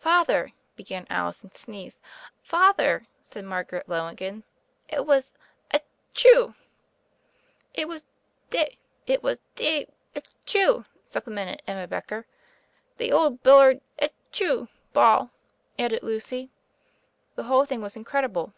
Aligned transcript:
"Father," 0.00 0.52
began 0.76 1.06
Alice 1.08 1.42
and 1.42 1.56
sneezed. 1.56 1.98
"Father," 2.42 3.06
said 3.22 3.46
Margaret 3.46 3.88
Logan, 3.88 4.44
"it 4.86 5.06
was— 5.06 5.32
etchool" 5.72 6.54
"It 7.72 7.88
was 7.88 8.04
Dav— 8.50 8.68
etchoo," 9.08 10.84
supplemented 11.06 11.62
Emma 11.66 11.86
Becker 11.88 12.26
"The 12.98 13.10
old 13.10 13.42
billiard— 13.42 13.80
etchool— 13.98 14.68
ball," 14.92 15.30
added 15.78 16.02
Lucy. 16.02 16.50
The 17.36 17.44
whole 17.44 17.64
thing 17.64 17.80
was 17.80 17.96
incredible. 17.96 18.52